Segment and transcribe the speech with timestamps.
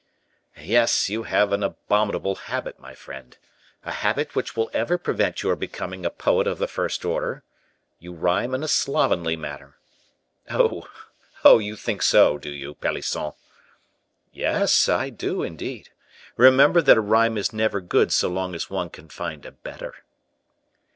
[0.59, 3.37] "Yes; you have an abominable habit, my friend,
[3.85, 7.43] a habit which will ever prevent your becoming a poet of the first order.
[7.99, 9.77] You rhyme in a slovenly manner."
[10.49, 10.89] "Oh,
[11.45, 13.33] oh, you think so, do you, Pelisson?"
[14.33, 15.89] "Yes, I do, indeed.
[16.35, 19.93] Remember that a rhyme is never good so long as one can find a better."